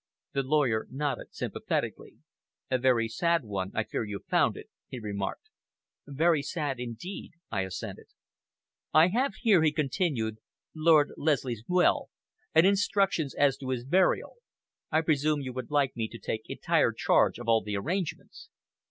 [0.33, 2.15] The lawyer nodded sympathetically.
[2.71, 5.51] "A very sad one, I fear you found it," he remarked.
[6.07, 8.07] "Very sad indeed," I assented.
[8.95, 10.37] "I have here," he continued,
[10.73, 12.09] "Lord Leslie's will,
[12.55, 14.37] and instructions as to his burial.
[14.89, 18.49] I presume you would like me to take entire charge of all the arrangements?"